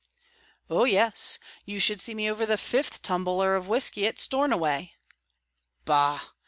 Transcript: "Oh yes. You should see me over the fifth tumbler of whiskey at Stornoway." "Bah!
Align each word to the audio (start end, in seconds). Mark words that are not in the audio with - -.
"Oh 0.67 0.85
yes. 0.85 1.37
You 1.63 1.79
should 1.79 2.01
see 2.01 2.15
me 2.15 2.27
over 2.27 2.43
the 2.43 2.57
fifth 2.57 3.03
tumbler 3.03 3.55
of 3.55 3.67
whiskey 3.67 4.07
at 4.07 4.19
Stornoway." 4.19 4.93
"Bah! 5.85 6.21